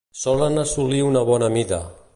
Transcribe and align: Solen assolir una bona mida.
Solen 0.19 0.57
assolir 0.61 1.03
una 1.11 1.25
bona 1.31 1.55
mida. 1.59 1.83